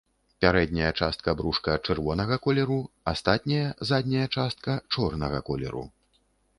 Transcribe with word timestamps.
Пярэдняя 0.43 0.87
частка 1.01 1.35
брушка 1.41 1.75
чырвонага 1.85 2.39
колеру, 2.47 2.79
астатняя 3.13 3.69
задняя 3.93 4.27
частка 4.41 4.71
чорнага 4.97 5.47
колеру. 5.53 5.89